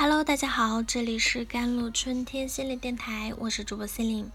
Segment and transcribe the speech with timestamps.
[0.00, 4.32] Hello，大家好，这里是甘露春天心理电台，我是主播心灵。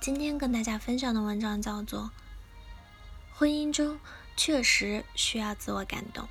[0.00, 2.00] 今天跟大家分享的文章叫做
[3.38, 4.00] 《婚姻中
[4.36, 6.28] 确实需要自我感动，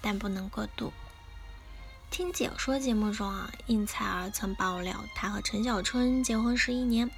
[0.00, 0.86] 但不能过度》。
[2.08, 7.10] 听解说节目中啊，应采儿曾爆料，她和陈小春结婚十一年，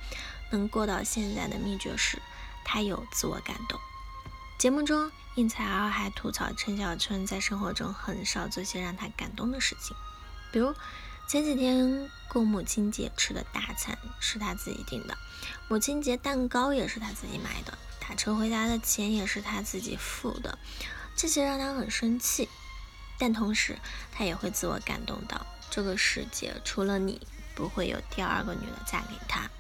[0.51, 2.19] 能过到现在的秘诀是，
[2.65, 3.79] 她有自我感动。
[4.59, 9.95] 节目中，应采儿还吐槽陈小春在生活中很少做些让她感动的事情。
[10.51, 10.75] 比如
[11.27, 15.17] 前几天过母亲节吃的大餐是他自己订的，
[15.69, 20.59] 母亲节蛋糕也是他自己买的，打车回家的钱也是他自己付的，
[21.17, 22.49] 这些让他很生气。
[23.19, 23.77] 但同时
[24.13, 29.51] 他也会自我感动到，这个世界除了你，不会有第二个女的嫁给他。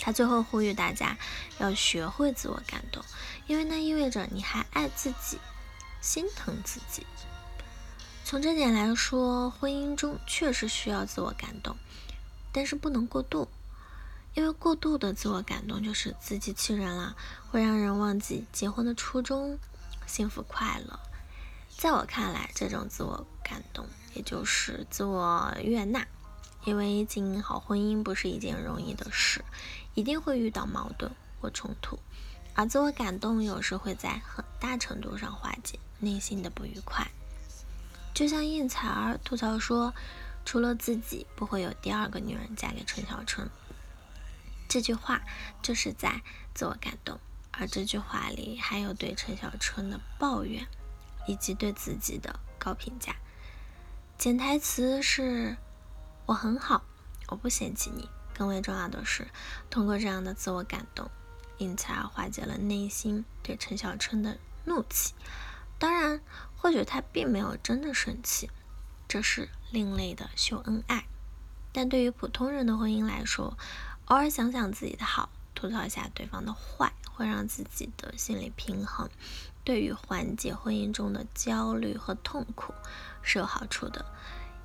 [0.00, 1.16] 他最后呼吁大家
[1.58, 3.04] 要学会自我感动，
[3.46, 5.38] 因为那意味着你还爱自己，
[6.00, 7.06] 心疼自己。
[8.28, 11.74] 从这点来说，婚姻中确实需要自我感动，
[12.52, 13.48] 但是不能过度，
[14.34, 17.16] 因为过度的自我感动就是自欺欺人了，
[17.50, 19.58] 会让人忘记结婚的初衷，
[20.06, 21.00] 幸福快乐。
[21.70, 26.06] 在我看来，这种自我感动也就是自我悦纳，
[26.66, 29.42] 因为经营好婚姻不是一件容易的事，
[29.94, 31.98] 一定会遇到矛盾或冲突，
[32.52, 37.10] 而自我感动有时会在很大程度上化解内心的不愉快。
[38.18, 39.94] 就像应采儿吐槽说
[40.44, 43.48] ：“除了自己，不会有第二个女人嫁给陈小春。”
[44.68, 45.22] 这句话
[45.62, 46.20] 就是在
[46.52, 47.20] 自我感动，
[47.52, 50.66] 而这句话里还有对陈小春的抱怨，
[51.28, 53.14] 以及对自己的高评价。
[54.18, 55.56] 潜台词是
[56.26, 56.82] ：“我很好，
[57.28, 59.28] 我不嫌弃你。”更为重要的是，
[59.70, 61.08] 通过这样的自我感动，
[61.58, 65.14] 应采儿化解了内心对陈小春的怒气。
[65.78, 66.20] 当然，
[66.56, 68.50] 或许他并没有真的生气，
[69.06, 71.06] 这是另类的秀恩爱。
[71.72, 73.56] 但对于普通人的婚姻来说，
[74.06, 79.08] 偶尔想想自己的好，吐槽一下对方的坏，会让自己的心理平衡。
[79.62, 82.72] 对于缓解婚姻中的焦虑和痛苦
[83.22, 84.04] 是有好处的，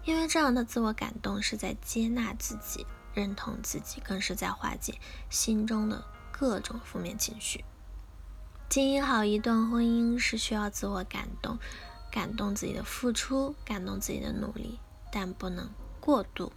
[0.06, 4.98] 因为这样的自我感动是在接纳自己、认同自己，更是在化解
[5.30, 7.66] 心中的各种负面情绪。
[8.74, 11.60] 经营好一段婚姻是需要自我感动，
[12.12, 14.80] 感动自己的付出，感动自己的努力，
[15.12, 15.70] 但不能
[16.00, 16.52] 过度。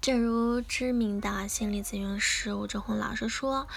[0.00, 3.68] 正如知名的心理咨询师吴志红老师说：“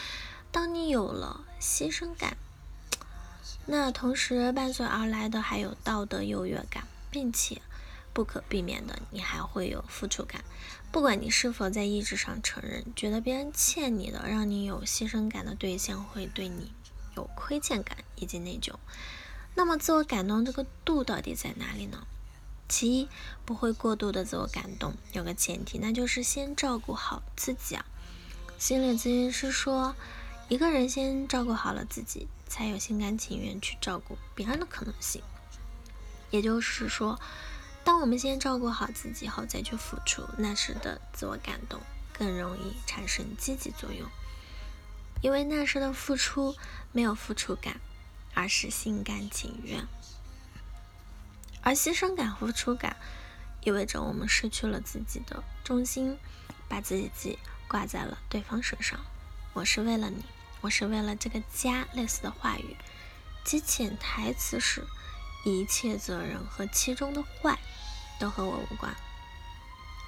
[0.50, 2.38] 当你有了牺牲感，
[3.66, 7.62] 那同时伴随而来的还有道德优越感，并且
[8.13, 10.42] 不可避免的，你还会有付出感。
[10.90, 16.72] 不管你是否在意志上承认，觉得别人欠你的，让你有牺牲感的对象会对你。”
[17.16, 18.74] 有亏欠感以及内疚，
[19.56, 22.06] 那么自我感动这个度到底在哪里呢？
[22.69, 23.09] 其一，
[23.46, 27.85] 不会过度的自我感动，有个前提，那就是先照顾好自己啊。
[28.57, 29.96] 心理咨询师说，
[30.47, 35.22] 一个人先照顾好了自己，才有心甘情愿去照顾别人的可能性。
[36.31, 37.19] 也就是说，
[37.84, 41.80] 当我们先照顾好自己后再去付出，那时的自我感动
[42.18, 44.09] 更容易产生积极作用。
[45.24, 46.54] 因为那时的付出
[46.92, 47.80] 没有付出感，
[48.34, 49.86] 而是心甘情愿；
[51.62, 52.98] 而牺牲感、付出感
[53.64, 56.20] 意味着我们失去了自己的中心，
[56.68, 57.40] 把自己
[57.70, 59.00] 挂在了对方身上。
[59.54, 60.26] 我是为了你，
[60.60, 62.76] 我是为了这个家，类似的话语，
[63.46, 64.86] 其潜台词是：
[65.46, 67.58] 一切责任和其中的坏
[68.20, 68.94] 都和我无关，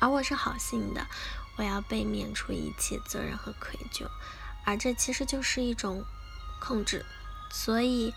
[0.01, 1.07] 而我是好心的，
[1.55, 4.09] 我要被免除一切责任和愧疚。
[4.65, 6.03] 而这其实就是一种
[6.59, 7.05] 控制，
[7.51, 8.13] 所以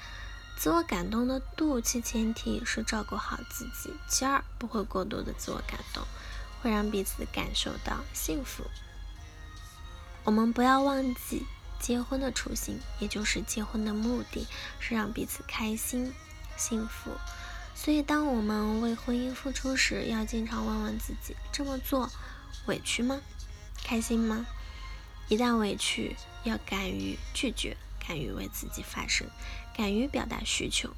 [0.56, 3.92] 自我感动的度，其前提是照顾好自己。
[4.08, 6.02] 其二，不会过度的自我感动，
[6.60, 8.64] 会让彼此感受到幸福。
[10.24, 11.46] 我们不要忘记
[11.78, 14.46] 结婚的初心，也就是结婚的目的
[14.80, 16.12] 是让彼此开心、
[16.56, 17.12] 幸福。
[17.74, 22.10] 所以，当我们为婚姻付出时，要经常问问自己：这么做
[22.66, 23.20] 委屈吗？
[23.84, 24.44] 开心吗？
[25.28, 27.76] 一旦委屈，要敢于拒绝，
[28.06, 29.26] 敢于为自己发声，
[29.76, 30.90] 敢于表达需求。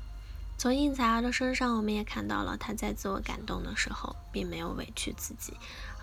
[0.56, 5.55] 从应采儿的身上，我们也看到了他在自我感动的时候，并没有委屈自己，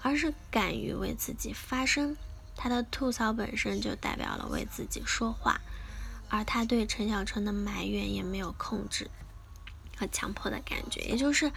[0.01, 2.17] 而是敢于为自己发声。
[2.55, 5.61] 他的吐槽本身就代表了为自己说话，
[6.27, 9.09] 而他对陈小春的埋怨也没有控制
[9.95, 11.51] 和强迫的感觉，也就是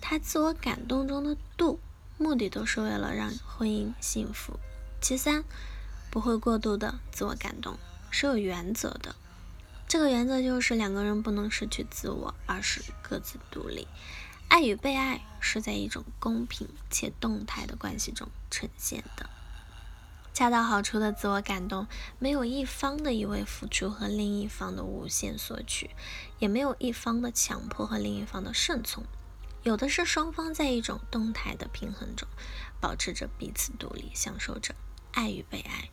[0.00, 1.80] 他自我感动中的度，
[2.18, 4.60] 目的都是为了让婚姻幸福。
[5.00, 5.42] 其三。
[6.14, 7.76] 不会过度的自我感动，
[8.08, 9.16] 是有原则的。
[9.88, 13.88] 这个原则就是两个人不能失去自我，而是各自独立。
[14.46, 19.28] 爱与被爱是在一种公平且动态的关系中呈现的。
[20.32, 21.88] 恰到好处的自我感动，
[22.20, 25.90] 没有一方的一味付出和另一方的无限索取，
[26.38, 29.02] 也没有一方的强迫和另一方的顺从，
[29.64, 32.28] 有的是双方在一种动态的平衡中，
[32.80, 34.76] 保持着彼此独立，享受着
[35.14, 35.88] 爱与被爱。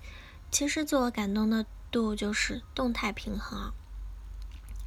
[0.52, 3.72] 其实自我感动的度就是动态平衡，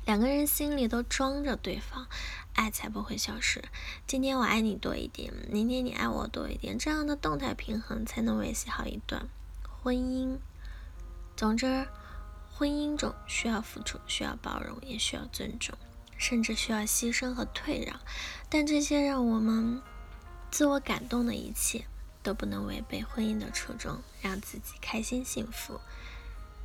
[0.04, 2.06] 两个人心里都装着对方，
[2.54, 3.64] 爱才不会消失。
[4.06, 9.26] 今天我爱你多一点，明天你爱我多一点，这样的动态平衡才能维系好一段。
[9.82, 10.38] 婚姻，
[11.36, 11.86] 总之，
[12.52, 15.76] 婚姻中需要付出，需要包容，也需要尊重，
[16.18, 17.98] 甚至需要牺牲和退让。
[18.48, 19.80] 但这些让我们
[20.50, 21.86] 自我感动的一切，
[22.24, 25.78] 都不能违背婚姻的初衷，让自己开心幸福。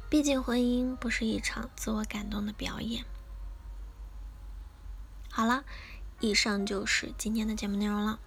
[0.09, 3.05] 毕竟，婚姻不是一场自我感动的表演。
[5.29, 5.63] 好了，
[6.19, 8.19] 以上就是今天的节目内容了。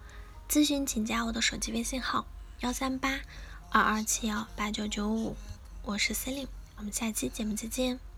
[0.49, 2.27] 咨询请加我的手机微信号：
[2.61, 3.19] 幺三八。
[3.75, 5.35] 二二七幺八九九五，
[5.83, 8.12] 我是 Celine，我们下期节目再见。